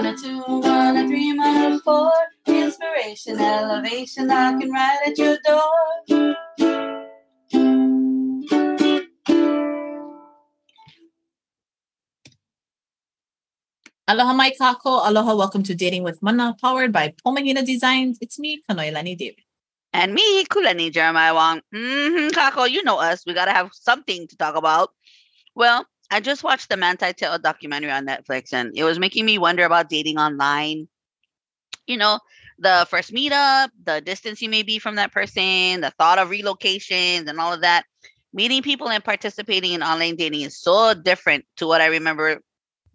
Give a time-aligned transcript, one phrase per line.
[0.00, 2.10] One or two, one or three, one or four.
[2.46, 6.34] Inspiration, elevation, knocking right at your door.
[14.08, 15.06] Aloha mai kako.
[15.06, 18.16] Aloha, welcome to Dating with Mana, powered by Pomahina Designs.
[18.22, 19.44] It's me, Kanoilani David.
[19.92, 21.60] And me, Kulani Jeremiah Wong.
[21.74, 23.26] Mm-hmm, Kako, you know us.
[23.26, 24.94] We got to have something to talk about.
[25.54, 29.38] Well, I just watched the Manti Te'o documentary on Netflix, and it was making me
[29.38, 30.88] wonder about dating online.
[31.86, 32.18] You know,
[32.58, 37.28] the first meetup, the distance you may be from that person, the thought of relocations,
[37.28, 37.84] and all of that.
[38.32, 42.40] Meeting people and participating in online dating is so different to what I remember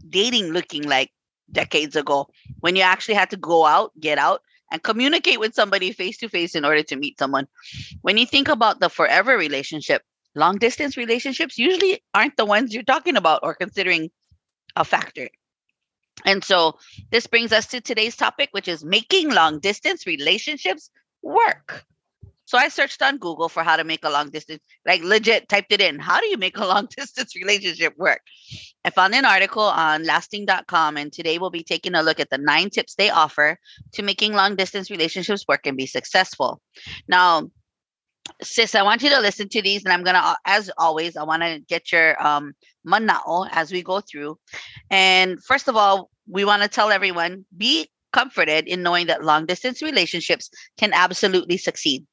[0.10, 1.12] dating looking like
[1.52, 2.28] decades ago
[2.60, 6.30] when you actually had to go out, get out, and communicate with somebody face to
[6.30, 7.48] face in order to meet someone.
[8.02, 10.04] When you think about the forever relationship,
[10.36, 14.10] long distance relationships usually aren't the ones you're talking about or considering
[14.76, 15.30] a factor.
[16.26, 16.78] And so
[17.12, 20.90] this brings us to today's topic, which is making long distance relationships
[21.22, 21.86] work.
[22.46, 25.72] So I searched on Google for how to make a long distance, like legit typed
[25.72, 25.98] it in.
[25.98, 28.22] How do you make a long distance relationship work?
[28.84, 32.38] I found an article on lasting.com, and today we'll be taking a look at the
[32.38, 33.58] nine tips they offer
[33.94, 36.62] to making long distance relationships work and be successful.
[37.08, 37.50] Now,
[38.42, 41.44] sis, I want you to listen to these, and I'm gonna, as always, I want
[41.44, 42.54] to get your um
[42.86, 44.38] manao as we go through.
[44.90, 49.46] And first of all, we want to tell everyone be comforted in knowing that long
[49.46, 52.06] distance relationships can absolutely succeed.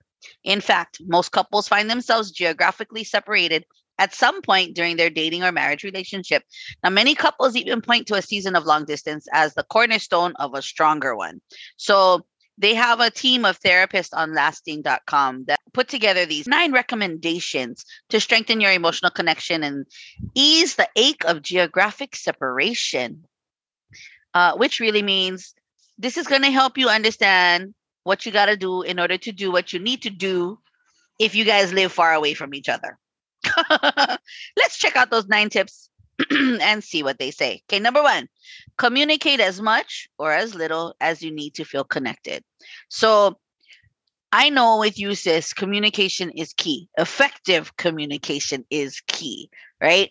[0.45, 3.65] In fact, most couples find themselves geographically separated
[3.99, 6.43] at some point during their dating or marriage relationship.
[6.83, 10.55] Now, many couples even point to a season of long distance as the cornerstone of
[10.55, 11.41] a stronger one.
[11.77, 12.27] So,
[12.59, 18.21] they have a team of therapists on lasting.com that put together these nine recommendations to
[18.21, 19.87] strengthen your emotional connection and
[20.35, 23.25] ease the ache of geographic separation,
[24.35, 25.55] uh, which really means
[25.99, 27.75] this is going to help you understand
[28.05, 30.59] what you got to do in order to do what you need to do
[31.19, 32.99] if you guys live far away from each other.
[34.57, 35.89] Let's check out those nine tips
[36.31, 37.63] and see what they say.
[37.69, 38.29] Okay, number one,
[38.77, 42.43] communicate as much or as little as you need to feel connected.
[42.89, 43.39] So
[44.33, 46.89] I know with you, sis, communication is key.
[46.99, 49.51] Effective communication is key,
[49.81, 50.11] right?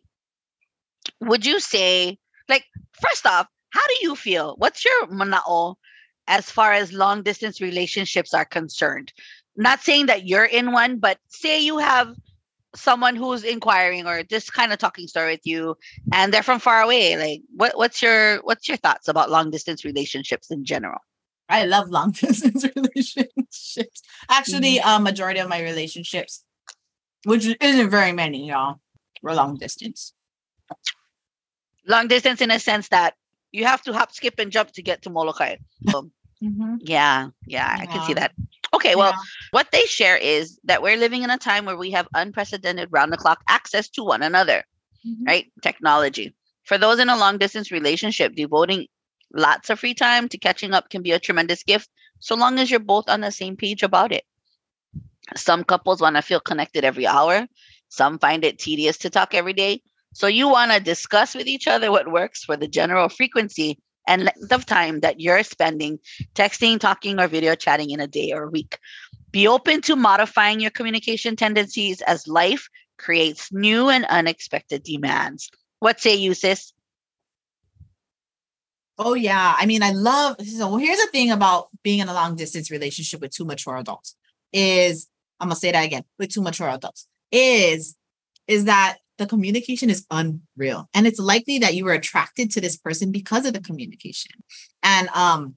[1.19, 2.65] Would you say, like,
[3.01, 4.55] first off, how do you feel?
[4.57, 5.75] What's your manao
[6.27, 9.11] as far as long distance relationships are concerned.
[9.57, 12.15] Not saying that you're in one, but say you have
[12.75, 15.77] someone who's inquiring or just kind of talking story with you
[16.13, 19.83] and they're from far away like what what's your what's your thoughts about long distance
[19.83, 20.99] relationships in general
[21.49, 24.87] i love long distance relationships actually mm-hmm.
[24.87, 26.43] a uh, majority of my relationships
[27.25, 28.79] which isn't very many y'all
[29.21, 30.13] were long distance
[31.85, 33.15] long distance in a sense that
[33.51, 35.57] you have to hop skip and jump to get to molokai
[35.95, 36.11] um,
[36.43, 36.77] Mm-hmm.
[36.81, 38.31] Yeah, yeah, yeah, I can see that.
[38.81, 39.19] Okay, well, yeah.
[39.51, 43.13] what they share is that we're living in a time where we have unprecedented round
[43.13, 44.63] the clock access to one another,
[45.07, 45.23] mm-hmm.
[45.23, 45.51] right?
[45.61, 46.33] Technology.
[46.63, 48.87] For those in a long distance relationship, devoting
[49.33, 52.71] lots of free time to catching up can be a tremendous gift so long as
[52.71, 54.23] you're both on the same page about it.
[55.35, 57.47] Some couples want to feel connected every hour,
[57.89, 59.83] some find it tedious to talk every day.
[60.13, 64.23] So you want to discuss with each other what works for the general frequency and
[64.25, 65.99] length of time that you're spending
[66.35, 68.79] texting, talking, or video chatting in a day or a week.
[69.31, 72.67] Be open to modifying your communication tendencies as life
[72.97, 75.49] creates new and unexpected demands.
[75.79, 76.73] What say you, sis?
[78.97, 79.55] Oh yeah.
[79.57, 83.21] I mean, I love so here's the thing about being in a long distance relationship
[83.21, 84.15] with two mature adults
[84.53, 85.07] is
[85.39, 87.95] I'm gonna say that again with two mature adults is
[88.47, 90.89] is that the communication is unreal.
[90.93, 94.31] And it's likely that you were attracted to this person because of the communication.
[94.81, 95.55] And um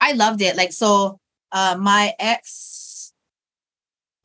[0.00, 0.56] I loved it.
[0.56, 1.18] Like so
[1.52, 3.12] uh my ex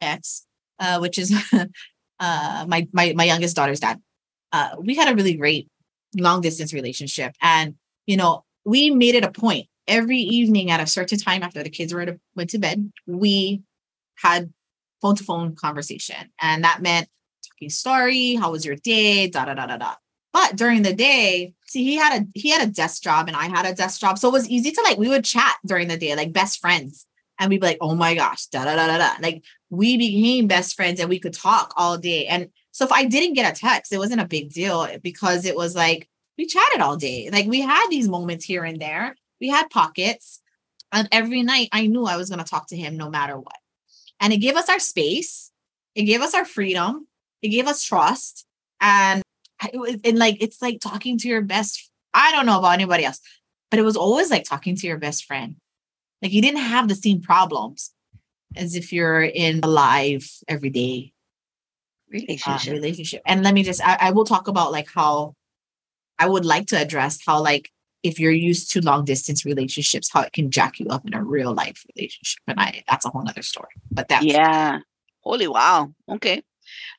[0.01, 0.45] ex
[0.79, 1.33] uh which is
[2.19, 4.01] uh my my my youngest daughter's dad.
[4.51, 5.69] Uh we had a really great
[6.17, 7.75] long distance relationship and
[8.05, 11.69] you know, we made it a point every evening at a certain time after the
[11.69, 13.61] kids were to, went to bed, we
[14.15, 14.53] had
[15.01, 16.31] phone to phone conversation.
[16.41, 17.07] And that meant
[17.67, 18.35] story.
[18.35, 19.27] How was your day?
[19.27, 19.95] Da da da da da.
[20.31, 23.47] But during the day, see, he had a he had a desk job and I
[23.47, 24.17] had a desk job.
[24.17, 27.05] So it was easy to like we would chat during the day, like best friends.
[27.39, 29.13] And we'd be like, oh my gosh, da da da da da.
[29.21, 32.27] Like we became best friends and we could talk all day.
[32.27, 35.55] And so if I didn't get a text, it wasn't a big deal because it
[35.55, 36.07] was like
[36.37, 37.29] we chatted all day.
[37.31, 39.15] Like we had these moments here and there.
[39.41, 40.41] We had pockets.
[40.91, 43.57] And every night I knew I was going to talk to him no matter what.
[44.21, 45.51] And it gave us our space.
[45.95, 47.08] It gave us our freedom.
[47.41, 48.45] It gave us trust.
[48.81, 49.21] And
[49.73, 51.91] it was and like it's like talking to your best.
[52.13, 53.19] I don't know about anybody else.
[53.69, 55.55] but it was always like talking to your best friend.
[56.21, 57.93] Like you didn't have the same problems
[58.55, 61.13] as if you're in a live everyday
[62.11, 62.73] uh, Relationship.
[62.73, 63.21] relationship.
[63.25, 65.35] And let me just, I, I will talk about like how
[66.17, 67.69] I would like to address how like
[68.01, 71.23] if you're used to long distance relationships, how it can jack you up in a
[71.23, 72.41] real life relationship.
[72.47, 73.69] And I that's a whole nother story.
[73.91, 74.79] But that Yeah.
[75.21, 75.93] Holy wow.
[76.09, 76.41] Okay.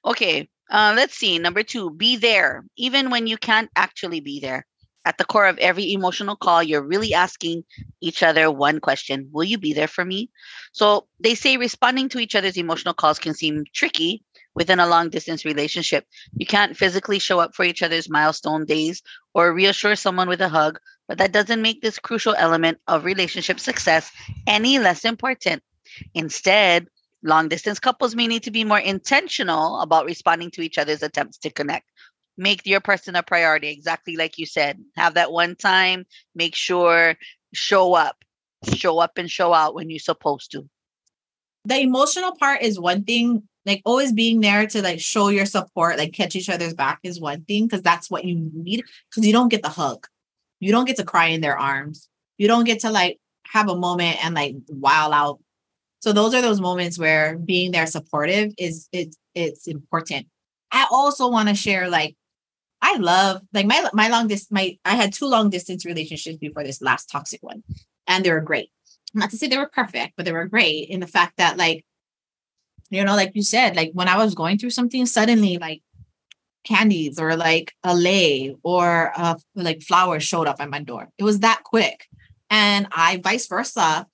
[0.05, 0.49] Okay.
[0.71, 1.39] Uh, let's see.
[1.39, 4.67] Number two, be there, even when you can't actually be there.
[5.05, 7.65] At the core of every emotional call, you're really asking
[8.03, 10.31] each other one question Will you be there for me?
[10.73, 14.23] So they say responding to each other's emotional calls can seem tricky
[14.55, 16.05] within a long distance relationship.
[16.35, 19.03] You can't physically show up for each other's milestone days
[19.33, 20.79] or reassure someone with a hug,
[21.09, 24.13] but that doesn't make this crucial element of relationship success
[24.47, 25.63] any less important.
[26.15, 26.89] Instead,
[27.23, 31.39] long distance couples may need to be more intentional about responding to each other's attempts
[31.39, 31.87] to connect.
[32.37, 34.83] Make your person a priority, exactly like you said.
[34.97, 37.17] Have that one time, make sure,
[37.55, 38.25] show up,
[38.75, 40.69] show up and show out when you're supposed to.
[41.65, 45.99] the emotional part is one thing like always being there to like show your support
[45.99, 49.33] like catch each other's back is one thing because that's what you need because you
[49.33, 50.07] don't get the hug
[50.61, 52.09] you don't get to cry in their arms
[52.39, 55.39] you don't get to like have a moment and like wow out
[56.01, 60.27] so those are those moments where being there supportive is it's it's important
[60.73, 62.17] i also want to share like
[62.83, 66.65] i love like my my long distance my i had two long distance relationships before
[66.65, 67.63] this last toxic one
[68.07, 68.71] and they were great
[69.15, 71.85] not to say they were perfect, but they were great in the fact that, like,
[72.91, 75.83] you know, like you said, like when I was going through something, suddenly like
[76.65, 81.09] candies or like a lei or uh, like flowers showed up at my door.
[81.19, 82.07] It was that quick.
[82.51, 84.07] And I vice versa.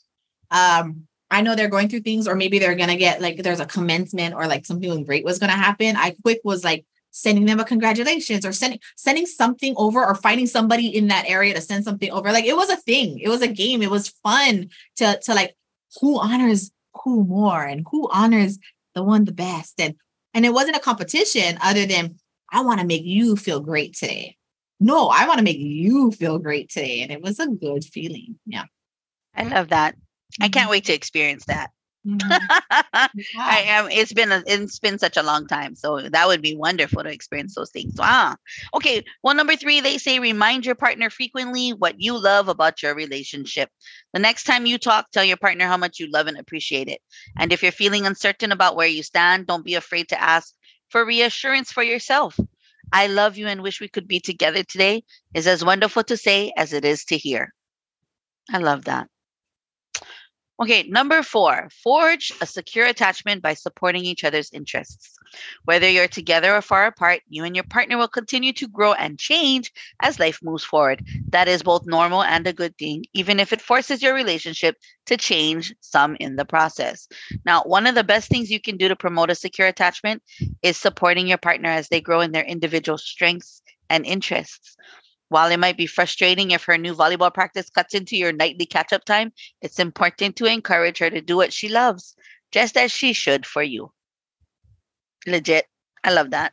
[0.50, 3.66] Um, I know they're going through things, or maybe they're gonna get like there's a
[3.66, 5.96] commencement or like something great was gonna happen.
[5.96, 10.46] I quick was like sending them a congratulations or sending sending something over or finding
[10.46, 12.30] somebody in that area to send something over.
[12.30, 13.18] Like it was a thing.
[13.18, 13.82] It was a game.
[13.82, 15.56] It was fun to to like
[16.00, 16.70] who honors
[17.02, 18.58] who more and who honors
[18.94, 19.80] the one the best.
[19.80, 19.96] And
[20.34, 22.16] and it wasn't a competition other than
[22.52, 24.36] I want to make you feel great today.
[24.78, 27.00] No, I want to make you feel great today.
[27.00, 28.38] And it was a good feeling.
[28.44, 28.64] Yeah.
[29.34, 29.96] I love that.
[30.40, 31.70] I can't wait to experience that.
[32.06, 32.48] Mhm.
[33.46, 33.90] I am.
[33.90, 37.10] It's been a, it's been such a long time, so that would be wonderful to
[37.10, 37.94] experience those things.
[37.98, 38.36] Wow.
[38.74, 39.04] Okay.
[39.22, 43.70] Well, number three, they say remind your partner frequently what you love about your relationship.
[44.12, 47.00] The next time you talk, tell your partner how much you love and appreciate it.
[47.36, 50.54] And if you're feeling uncertain about where you stand, don't be afraid to ask
[50.90, 52.38] for reassurance for yourself.
[52.92, 56.52] I love you and wish we could be together today is as wonderful to say
[56.56, 57.52] as it is to hear.
[58.52, 59.08] I love that.
[60.58, 65.14] Okay, number four, forge a secure attachment by supporting each other's interests.
[65.66, 69.18] Whether you're together or far apart, you and your partner will continue to grow and
[69.18, 69.70] change
[70.00, 71.04] as life moves forward.
[71.28, 74.76] That is both normal and a good thing, even if it forces your relationship
[75.06, 77.06] to change some in the process.
[77.44, 80.22] Now, one of the best things you can do to promote a secure attachment
[80.62, 83.60] is supporting your partner as they grow in their individual strengths
[83.90, 84.76] and interests.
[85.28, 88.92] While it might be frustrating if her new volleyball practice cuts into your nightly catch
[88.92, 92.14] up time, it's important to encourage her to do what she loves,
[92.52, 93.92] just as she should for you.
[95.26, 95.66] Legit.
[96.04, 96.52] I love that.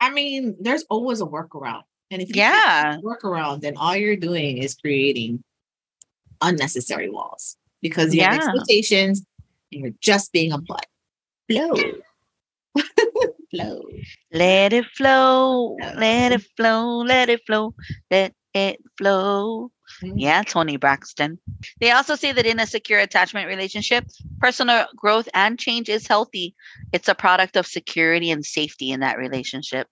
[0.00, 1.82] I mean, there's always a workaround.
[2.10, 2.98] And if you Yeah.
[3.02, 5.44] workaround, then all you're doing is creating
[6.40, 9.24] unnecessary walls because you have expectations
[9.72, 10.86] and you're just being a butt.
[11.48, 11.74] Flow.
[13.50, 13.82] Flow.
[14.32, 15.76] Let it flow.
[15.96, 16.98] Let it flow.
[16.98, 17.74] Let it flow.
[18.10, 19.70] Let it flow.
[20.02, 21.38] Yeah, Toni Braxton.
[21.80, 24.04] They also say that in a secure attachment relationship,
[24.38, 26.54] personal growth and change is healthy.
[26.92, 29.88] It's a product of security and safety in that relationship.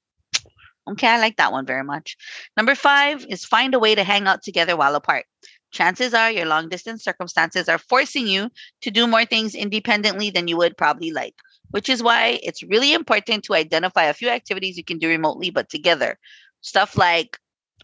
[0.89, 2.17] Okay, I like that one very much.
[2.57, 5.25] Number five is find a way to hang out together while apart.
[5.73, 8.51] Chances are your long distance circumstances are forcing you
[8.83, 11.35] to do more things independently than you would probably like,
[11.71, 15.51] which is why it's really important to identify a few activities you can do remotely
[15.51, 16.19] but together.
[16.61, 17.39] Stuff like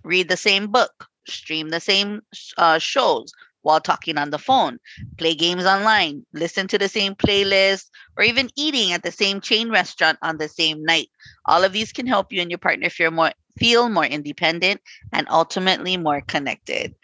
[0.04, 2.22] read the same book, stream the same
[2.58, 4.78] uh, shows while talking on the phone,
[5.16, 7.86] play games online, listen to the same playlist,
[8.16, 11.08] or even eating at the same chain restaurant on the same night.
[11.46, 14.80] All of these can help you and your partner feel more feel more independent
[15.12, 16.94] and ultimately more connected.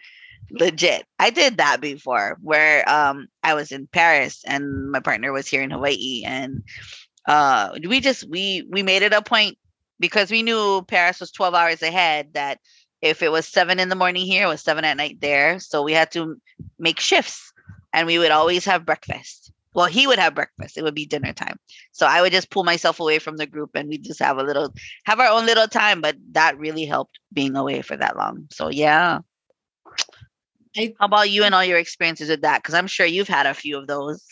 [0.51, 1.05] Legit.
[1.19, 5.61] I did that before where um I was in Paris and my partner was here
[5.61, 6.63] in Hawaii and
[7.27, 9.57] uh we just we we made it a point
[9.99, 12.59] because we knew Paris was 12 hours ahead that
[13.01, 15.59] if it was seven in the morning here, it was seven at night there.
[15.59, 16.39] So we had to
[16.77, 17.53] make shifts
[17.93, 19.51] and we would always have breakfast.
[19.73, 20.77] Well, he would have breakfast.
[20.77, 21.57] It would be dinner time.
[21.91, 24.43] So I would just pull myself away from the group and we just have a
[24.43, 24.73] little,
[25.05, 26.01] have our own little time.
[26.01, 28.47] But that really helped being away for that long.
[28.51, 29.19] So yeah,
[30.77, 32.61] I How about you and all your experiences with that?
[32.61, 34.23] Because I'm sure you've had a few of those.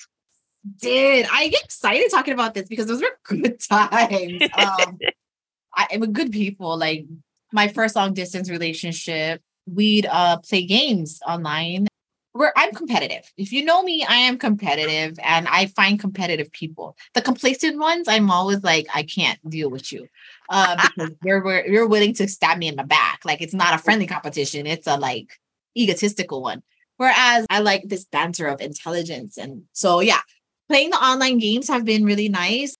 [0.80, 1.28] did.
[1.32, 4.44] I get excited talking about this because those were good times.
[4.54, 5.00] Um,
[5.76, 6.78] I, I'm with good people.
[6.78, 7.06] Like
[7.52, 11.88] my first long distance relationship, we'd uh, play games online.
[12.34, 13.24] Where I'm competitive.
[13.36, 16.96] If you know me, I am competitive, and I find competitive people.
[17.16, 20.08] The complacent ones, I'm always like, I can't deal with you,
[20.52, 23.22] uh, because you're you're willing to stab me in the back.
[23.26, 25.32] Like it's not a friendly competition; it's a like
[25.82, 26.64] egotistical one.
[26.98, 30.22] Whereas I like this banter of intelligence, and so yeah,
[30.68, 32.76] playing the online games have been really nice.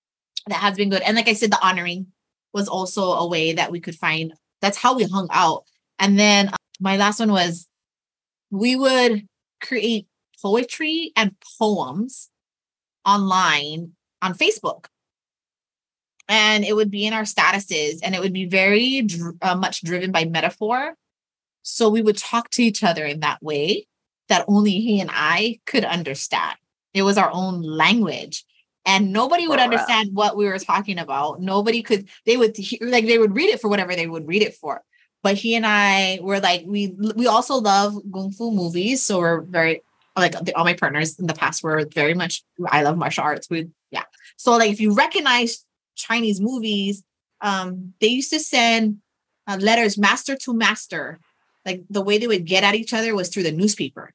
[0.48, 1.02] That has been good.
[1.02, 2.08] And like I said, the honoring
[2.54, 5.64] was also a way that we could find that's how we hung out.
[6.00, 7.68] And then uh, my last one was
[8.50, 9.28] we would
[9.62, 10.08] create
[10.42, 12.30] poetry and poems
[13.06, 14.86] online on Facebook.
[16.30, 19.82] And it would be in our statuses and it would be very dr- uh, much
[19.84, 20.96] driven by metaphor.
[21.70, 23.88] So we would talk to each other in that way
[24.30, 26.56] that only he and I could understand.
[26.94, 28.46] It was our own language.
[28.86, 31.42] And nobody would understand what we were talking about.
[31.42, 34.44] Nobody could, they would hear, like they would read it for whatever they would read
[34.44, 34.82] it for.
[35.24, 39.04] But he and I were like, we we also love kung fu movies.
[39.04, 39.82] So we're very
[40.16, 43.50] like all my partners in the past were very much I love martial arts.
[43.50, 44.04] We yeah.
[44.38, 47.04] So like if you recognize Chinese movies,
[47.42, 49.00] um, they used to send
[49.48, 51.20] uh, letters master to master.
[51.68, 54.14] Like the way they would get at each other was through the newspaper,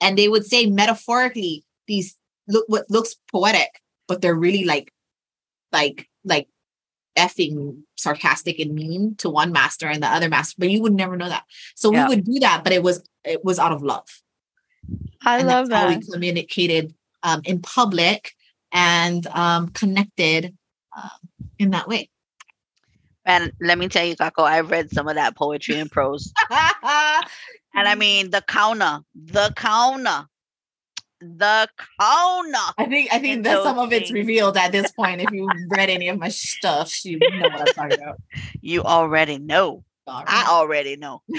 [0.00, 2.16] and they would say metaphorically these
[2.48, 4.92] look what looks poetic, but they're really like,
[5.72, 6.48] like like
[7.18, 11.16] effing sarcastic and mean to one master and the other master, but you would never
[11.16, 11.44] know that.
[11.74, 12.06] So Yeah.
[12.08, 14.06] we would do that, but it was it was out of love
[15.24, 15.98] I and love that's how that.
[15.98, 18.32] we communicated um, in public
[18.72, 20.54] and um, connected
[20.96, 21.10] um,
[21.58, 22.10] in that way.
[23.26, 26.32] And let me tell you, Kako, I've read some of that poetry and prose.
[27.76, 30.24] And I mean, the counter, the counter,
[31.20, 31.68] the
[32.00, 32.72] counter.
[32.78, 35.20] I think I think that some of it's revealed at this point.
[35.20, 38.16] If you read any of my stuff, you know what I'm talking about.
[38.62, 39.84] You already know.
[40.08, 41.20] I already know.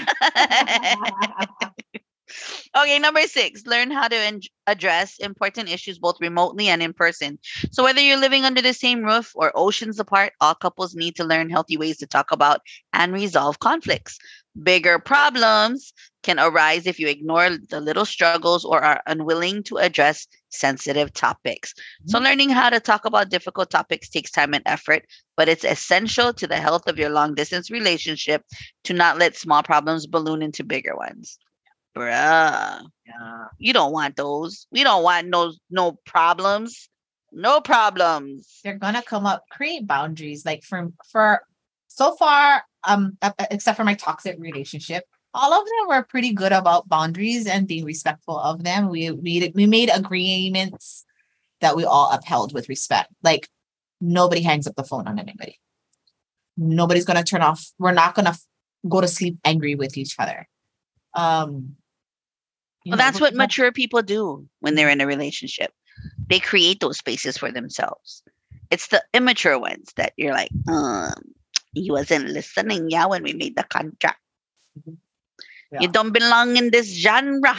[2.76, 7.38] Okay, number six, learn how to en- address important issues both remotely and in person.
[7.70, 11.24] So, whether you're living under the same roof or oceans apart, all couples need to
[11.24, 12.60] learn healthy ways to talk about
[12.92, 14.18] and resolve conflicts.
[14.62, 15.92] Bigger problems
[16.22, 21.72] can arise if you ignore the little struggles or are unwilling to address sensitive topics.
[22.06, 22.24] So, mm-hmm.
[22.26, 25.06] learning how to talk about difficult topics takes time and effort,
[25.36, 28.42] but it's essential to the health of your long distance relationship
[28.84, 31.38] to not let small problems balloon into bigger ones.
[31.96, 33.44] Bruh, yeah.
[33.58, 34.66] you don't want those.
[34.70, 36.88] We don't want no no problems.
[37.32, 38.60] No problems.
[38.62, 40.44] They're gonna come up, create boundaries.
[40.44, 41.42] Like for for
[41.88, 45.04] so far, um, uh, uh, except for my toxic relationship,
[45.34, 48.88] all of them were pretty good about boundaries and being respectful of them.
[48.88, 51.04] We we we made agreements
[51.60, 53.12] that we all upheld with respect.
[53.22, 53.48] Like
[54.00, 55.58] nobody hangs up the phone on anybody.
[56.56, 57.72] Nobody's gonna turn off.
[57.78, 58.46] We're not gonna f-
[58.88, 60.48] go to sleep angry with each other.
[61.18, 61.76] Um,
[62.90, 65.72] Well, know, that's what mature people do when they're in a relationship.
[66.28, 68.22] They create those spaces for themselves.
[68.70, 71.12] It's the immature ones that you're like, um,
[71.74, 74.20] you wasn't listening, yeah, when we made the contract.
[74.86, 74.96] You
[75.72, 75.86] Yeah.
[75.88, 77.54] don't belong in this genre.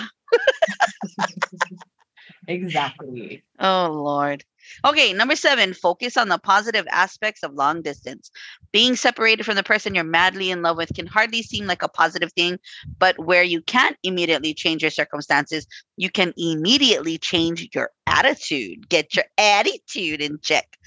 [2.48, 3.44] exactly.
[3.60, 4.44] Oh Lord.
[4.86, 8.32] Okay, number seven, focus on the positive aspects of long distance.
[8.72, 11.88] Being separated from the person you're madly in love with can hardly seem like a
[11.88, 12.60] positive thing,
[12.98, 18.90] but where you can't immediately change your circumstances, you can immediately change your attitude.
[18.90, 20.78] Get your attitude in check.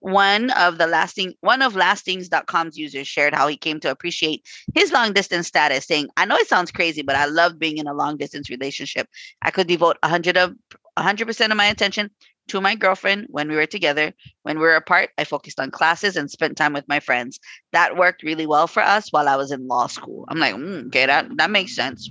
[0.00, 4.92] One of the lasting one of lastings.com's users shared how he came to appreciate his
[4.92, 7.94] long distance status, saying, I know it sounds crazy, but I love being in a
[7.94, 9.08] long distance relationship.
[9.42, 10.54] I could devote a 100 of
[10.98, 12.10] 100% of my attention
[12.48, 14.12] to my girlfriend when we were together.
[14.42, 17.38] When we were apart, I focused on classes and spent time with my friends.
[17.72, 20.24] That worked really well for us while I was in law school.
[20.28, 22.10] I'm like, mm, okay, that, that makes sense.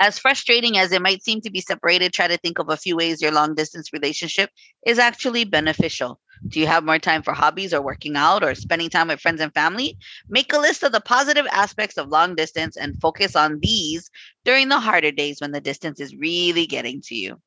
[0.00, 2.96] As frustrating as it might seem to be separated, try to think of a few
[2.96, 4.50] ways your long distance relationship
[4.84, 6.18] is actually beneficial.
[6.48, 9.40] Do you have more time for hobbies or working out or spending time with friends
[9.40, 9.96] and family?
[10.28, 14.10] Make a list of the positive aspects of long distance and focus on these
[14.44, 17.40] during the harder days when the distance is really getting to you.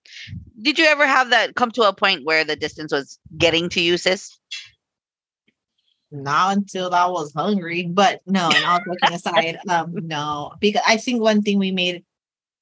[0.61, 3.81] Did you ever have that come to a point where the distance was getting to
[3.81, 4.37] you, sis?
[6.11, 7.83] not until I was hungry.
[7.83, 12.03] But no, and all joking aside, um, no, because I think one thing we made,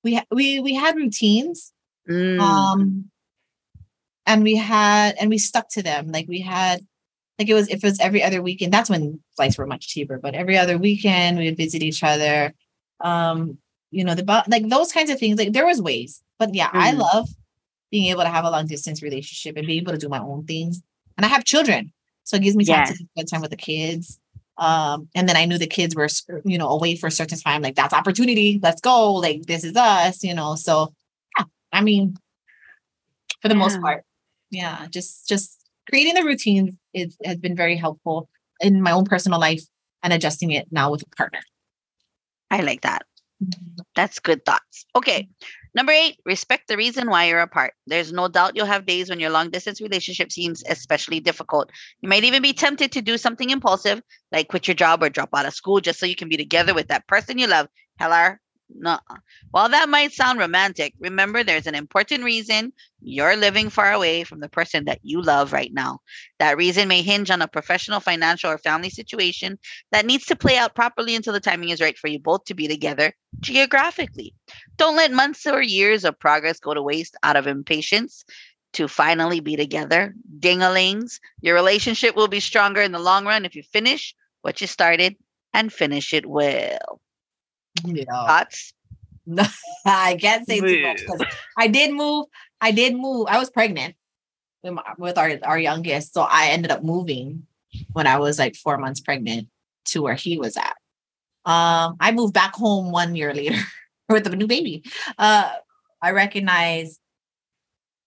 [0.03, 1.71] we we we had routines,
[2.09, 3.11] Mm, um,
[4.25, 6.11] and we had and we stuck to them.
[6.11, 6.85] Like we had,
[7.39, 8.73] like it was if it was every other weekend.
[8.73, 10.17] That's when flights were much cheaper.
[10.19, 12.53] But every other weekend we would visit each other.
[13.01, 13.57] Um,
[13.91, 15.37] you know, the like those kinds of things.
[15.37, 16.99] Like there was ways, but yeah, I Mhm.
[16.99, 17.29] love
[17.91, 20.45] being able to have a long distance relationship and be able to do my own
[20.45, 20.81] things.
[21.17, 21.91] And I have children,
[22.23, 24.19] so it gives me time to spend time with the kids.
[24.57, 26.07] Um, and then I knew the kids were,
[26.45, 27.61] you know, away for a certain time.
[27.61, 28.59] Like that's opportunity.
[28.63, 29.13] Let's go.
[29.13, 30.55] Like this is us, you know.
[30.55, 30.93] So
[31.37, 32.15] yeah, I mean,
[33.41, 34.05] for the most part,
[34.53, 38.29] yeah, just just creating the routines is has been very helpful
[38.61, 39.63] in my own personal life
[40.03, 41.39] and adjusting it now with a partner.
[42.51, 43.05] I like that.
[43.43, 43.81] Mm-hmm.
[43.95, 44.85] That's good thoughts.
[44.95, 45.27] Okay.
[45.75, 47.73] Number eight, respect the reason why you're apart.
[47.87, 51.71] There's no doubt you'll have days when your long distance relationship seems especially difficult.
[52.01, 55.29] You might even be tempted to do something impulsive, like quit your job or drop
[55.35, 57.67] out of school just so you can be together with that person you love.
[57.99, 58.35] Hello?
[58.69, 58.99] No.
[59.51, 64.39] While that might sound romantic, remember there's an important reason you're living far away from
[64.39, 65.99] the person that you love right now.
[66.39, 69.59] That reason may hinge on a professional, financial, or family situation
[69.91, 72.53] that needs to play out properly until the timing is right for you both to
[72.53, 74.33] be together geographically.
[74.77, 78.25] Don't let months or years of progress go to waste out of impatience
[78.73, 80.15] to finally be together.
[80.39, 84.67] Dingalings, your relationship will be stronger in the long run if you finish what you
[84.67, 85.15] started
[85.53, 86.99] and finish it well.
[87.85, 88.03] Yeah.
[88.05, 88.73] Thoughts?
[89.25, 89.43] No,
[89.85, 91.25] I can't say too much because
[91.57, 92.25] I did move.
[92.61, 93.27] I did move.
[93.29, 93.95] I was pregnant
[94.63, 97.47] with, my, with our our youngest, so I ended up moving
[97.93, 99.47] when I was like four months pregnant
[99.85, 100.75] to where he was at.
[101.45, 103.59] Um, I moved back home one year later
[104.09, 104.83] with a new baby.
[105.17, 105.51] Uh,
[106.01, 106.99] I recognized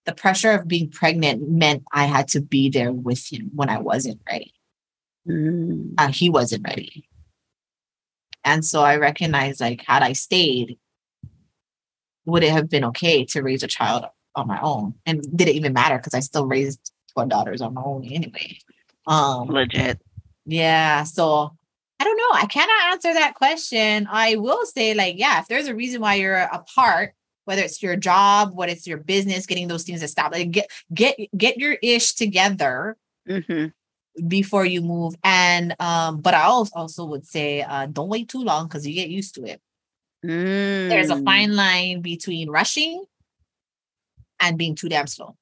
[0.05, 3.77] the pressure of being pregnant meant I had to be there with him when I
[3.79, 4.53] wasn't ready.
[5.27, 7.07] Mm, Uh, he wasn't ready.
[8.47, 10.79] And so I recognized like had I stayed,
[12.25, 14.93] would it have been okay to raise a child on my own?
[15.05, 15.97] And did it even matter?
[15.97, 18.57] Because I still raised four daughters on my own anyway.
[19.05, 19.99] Um legit.
[20.45, 21.51] yeah, so
[21.99, 22.31] I don't know.
[22.31, 24.07] I cannot answer that question.
[24.09, 27.13] I will say, like, yeah, if there's a reason why you're apart,
[27.45, 31.57] whether it's your job, whether it's your business, getting those things established, get get get
[31.57, 32.95] your ish together
[33.27, 33.67] hmm
[34.27, 35.15] before you move.
[35.23, 39.09] And um, but I also would say uh don't wait too long because you get
[39.09, 39.61] used to it.
[40.23, 41.23] There's a Mm.
[41.25, 43.03] fine line between rushing
[44.39, 45.35] and being too damn slow.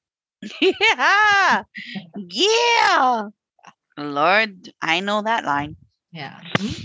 [0.60, 1.62] Yeah.
[2.16, 3.28] Yeah.
[3.96, 5.76] Lord, I know that line.
[6.12, 6.40] Yeah.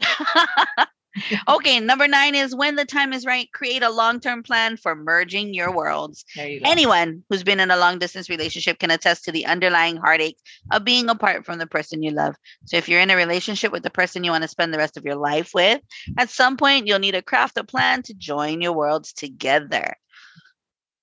[1.48, 4.94] okay, number nine is when the time is right, create a long term plan for
[4.94, 6.24] merging your worlds.
[6.34, 6.60] You.
[6.64, 10.38] Anyone who's been in a long distance relationship can attest to the underlying heartache
[10.70, 12.34] of being apart from the person you love.
[12.66, 14.96] So, if you're in a relationship with the person you want to spend the rest
[14.96, 15.80] of your life with,
[16.16, 19.94] at some point you'll need to craft a plan to join your worlds together.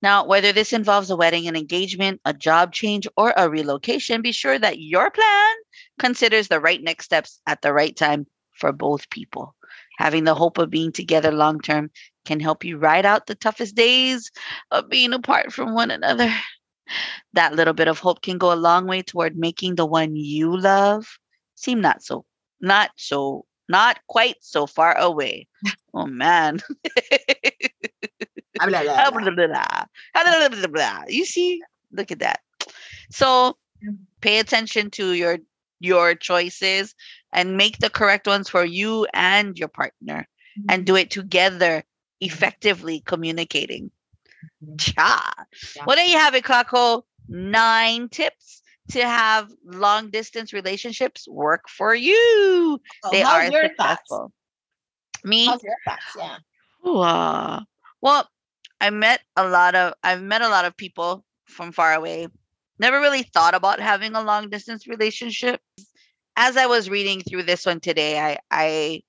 [0.01, 4.31] Now, whether this involves a wedding, an engagement, a job change, or a relocation, be
[4.31, 5.55] sure that your plan
[5.97, 9.54] considers the right next steps at the right time for both people.
[9.97, 11.89] Having the hope of being together long term
[12.25, 14.31] can help you ride out the toughest days
[14.71, 16.33] of being apart from one another.
[17.33, 20.55] That little bit of hope can go a long way toward making the one you
[20.55, 21.05] love
[21.55, 22.25] seem not so,
[22.61, 25.47] not so, not quite so far away.
[25.93, 26.59] Oh man.
[29.55, 29.85] Ah.
[31.09, 32.39] You see, look at that.
[33.09, 33.57] So
[34.21, 35.39] pay attention to your
[35.85, 36.95] your choices
[37.31, 40.27] and make the correct ones for you and your partner
[40.69, 41.83] and do it together
[42.21, 43.91] effectively communicating.
[44.63, 44.79] Mhm.
[44.79, 45.33] Cha.
[45.75, 45.83] Yeah.
[45.85, 47.03] Well, there you have it, Kako.
[47.27, 52.79] Nine tips to have long distance relationships work for you.
[53.03, 53.99] So they are your thoughts?
[54.09, 54.31] successful.
[55.23, 56.15] Me, thoughts?
[56.15, 56.37] Yeah.
[56.87, 57.61] Ooh, uh,
[58.01, 58.29] well,
[58.79, 62.27] I met a lot of I've met a lot of people from far away.
[62.77, 65.61] Never really thought about having a long distance relationship.
[66.35, 69.03] As I was reading through this one today, I I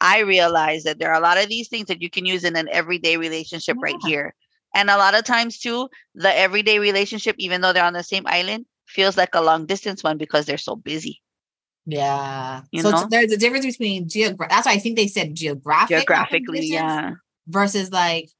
[0.00, 2.56] I realized that there are a lot of these things that you can use in
[2.56, 4.34] an everyday relationship right here.
[4.74, 8.24] And a lot of times too, the everyday relationship, even though they're on the same
[8.26, 11.20] island, feels like a long distance one because they're so busy.
[11.86, 12.62] Yeah.
[12.70, 14.50] You so there's a difference between geographic.
[14.50, 17.12] That's why I think they said geographic Geographically, yeah.
[17.48, 18.30] versus like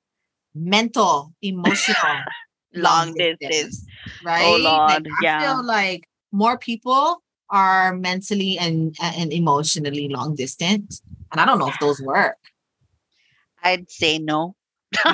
[0.54, 2.20] mental, emotional
[2.82, 3.86] Long distance.
[4.24, 4.42] right?
[4.44, 5.40] Oh, Like, Lord, I yeah.
[5.40, 11.68] feel like more people are mentally and and emotionally long distance, and I don't know
[11.68, 12.36] if those work.
[13.62, 14.54] I'd say no.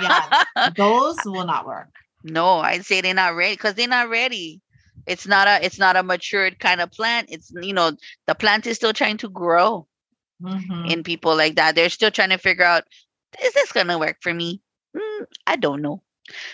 [0.00, 0.42] Yeah,
[0.76, 1.88] those will not work.
[2.22, 4.60] No, I'd say they're not ready because they're not ready.
[5.06, 7.28] It's not a it's not a matured kind of plant.
[7.30, 7.92] It's you know,
[8.26, 9.86] the plant is still trying to grow
[10.42, 10.90] Mhm.
[10.90, 11.74] in people like that.
[11.74, 12.84] They're still trying to figure out,
[13.42, 14.60] is this gonna work for me?
[14.96, 16.02] Mm, I don't know.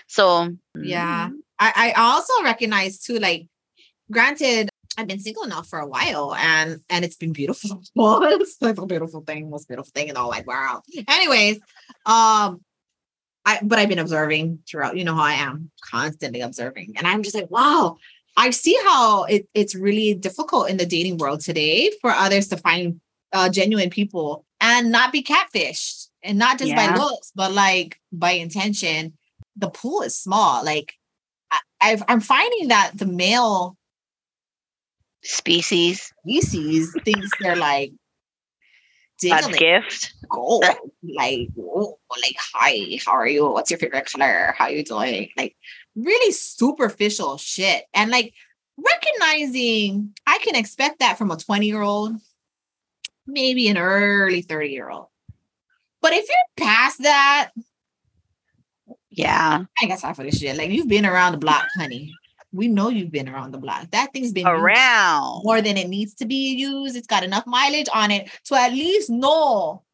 [0.07, 1.29] So Yeah.
[1.31, 3.47] mm, I, I also recognize too, like,
[4.11, 7.83] granted, I've been single now for a while and and it's been beautiful.
[7.97, 10.83] It's like a beautiful thing, most beautiful thing in the whole wide world.
[11.09, 11.57] Anyways,
[12.07, 12.61] um
[13.47, 16.95] I but I've been observing throughout, you know how I am, constantly observing.
[16.97, 17.97] And I'm just like, wow,
[18.37, 22.57] I see how it, it's really difficult in the dating world today for others to
[22.59, 23.01] find
[23.33, 26.93] uh, genuine people and not be catfished and not just Yeah.
[26.93, 29.15] by looks, but like by intention.
[29.57, 30.65] The pool is small.
[30.65, 30.95] Like
[31.51, 33.77] I, I've, I'm finding that the male
[35.23, 36.13] Species.
[36.25, 37.93] species thinks they're like
[39.23, 40.15] A gift.
[40.31, 40.65] gold.
[41.03, 43.47] Like, oh, like, hi, how are you?
[43.51, 44.55] What's your favorite color?
[44.57, 45.29] How you doing?
[45.37, 45.57] Like,
[45.95, 47.85] really superficial shit.
[47.93, 48.33] And like
[48.79, 52.15] recognizing I can expect that from a 20 year old,
[53.27, 55.09] maybe an early 30 year old.
[56.01, 57.51] But if you're past that,
[59.21, 59.61] Yeah.
[59.63, 60.57] I ain't got time for this shit.
[60.57, 62.13] Like, you've been around the block, honey.
[62.53, 63.91] We know you've been around the block.
[63.93, 65.43] That thing's been Around.
[65.45, 66.97] more than it needs to be used.
[66.97, 69.85] It's got enough mileage on it to at least know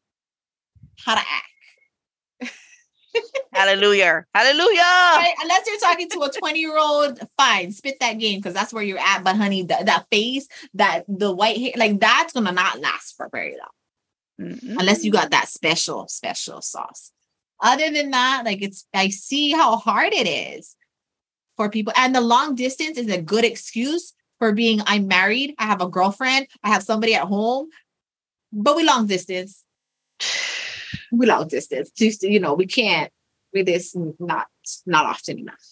[1.05, 2.51] how to act.
[3.53, 4.25] Hallelujah.
[4.33, 4.79] Hallelujah.
[4.79, 5.33] Right?
[5.41, 8.83] Unless you're talking to a 20 year old, fine, spit that game because that's where
[8.83, 9.23] you're at.
[9.23, 13.29] But honey, that, that face, that the white hair, like that's gonna not last for
[13.31, 14.77] very long Mm-mm.
[14.79, 17.11] unless you got that special, special sauce.
[17.61, 20.75] Other than that, like it's I see how hard it is
[21.55, 21.93] for people.
[21.95, 25.87] And the long distance is a good excuse for being I'm married, I have a
[25.89, 27.69] girlfriend, I have somebody at home,
[28.53, 29.63] but we long distance.
[31.11, 31.89] We long distance.
[31.91, 33.11] Just you know, we can't
[33.53, 34.47] with this not
[34.85, 35.65] not often enough.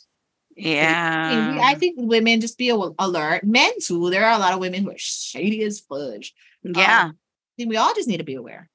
[0.56, 1.54] Yeah.
[1.56, 3.44] we- I think women just be alert.
[3.44, 4.10] Men too.
[4.10, 6.34] There are a lot of women who are shady as fudge.
[6.64, 7.04] yeah.
[7.06, 8.70] Um, I think we all just need to be aware.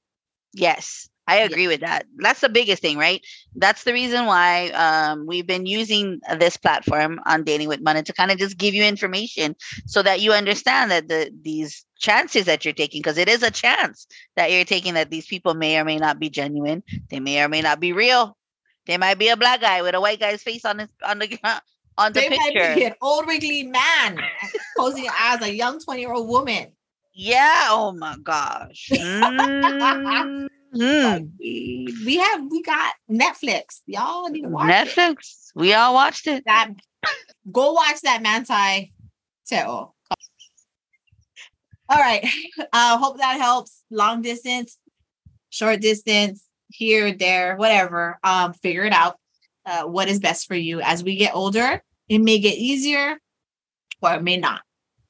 [0.53, 1.47] Yes, I Yeah.
[1.47, 2.07] agree with that.
[2.19, 3.25] That's the biggest thing, right?
[3.55, 8.13] That's the reason why um, we've been using this platform on Dating with Mana to
[8.13, 9.55] kind of just give you information
[9.87, 13.51] so that you understand that the these chances that you're taking, because it is a
[13.51, 16.83] chance that you're taking that these people may or may not be genuine.
[17.11, 18.37] They may or may not be real.
[18.87, 21.39] They might be a black guy with a white guy's face on his on the
[21.99, 24.21] on the they might be an old wrinkly man
[24.77, 26.73] posing as a young 20 year old woman.
[27.15, 27.69] Yeah.
[27.71, 28.91] Oh my gosh.
[30.75, 31.31] Mhm.
[31.39, 33.81] We, we have we got Netflix.
[33.87, 34.89] Y'all need to watch it.
[34.97, 35.51] Netflix.
[35.55, 36.45] We all watched it.
[36.47, 36.71] that.
[37.51, 38.93] Go watch that Manti
[39.51, 39.93] Te'o.
[41.89, 42.25] All right.
[42.73, 43.83] I uh, hope that helps.
[43.91, 44.79] Long distance,
[45.49, 48.19] short distance, here, there, whatever.
[48.23, 49.17] Um, figure it out.
[49.67, 51.83] Uh, what is best for you as we get older?
[52.09, 53.19] It may get easier,
[54.03, 54.63] or it may not.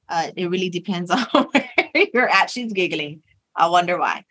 [0.09, 1.69] Uh, it really depends on where
[2.13, 2.49] you're at.
[2.49, 3.21] She's giggling.
[3.55, 4.25] I wonder why.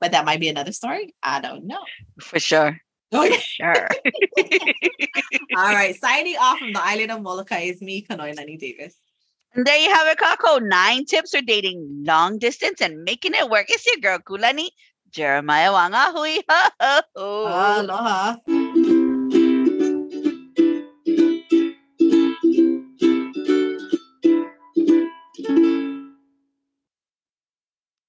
[0.00, 1.14] But that might be another story.
[1.22, 1.84] I don't know.
[2.20, 2.80] For sure.
[3.12, 3.38] Okay.
[3.38, 3.88] Sure.
[5.56, 5.94] All right.
[6.00, 8.94] Signing off from the island of Molokai is me, Kanoilani Davis.
[9.54, 10.62] And there you have it, Kako.
[10.62, 13.66] Nine tips for dating long distance and making it work.
[13.68, 14.68] It's your girl, Kulani.
[15.10, 16.12] Jeremiah Wanga.
[16.12, 16.40] Hui.
[17.16, 18.36] Aloha.